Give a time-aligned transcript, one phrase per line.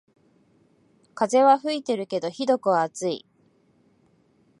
[1.13, 3.27] 風は吹いてるけどひどく暑い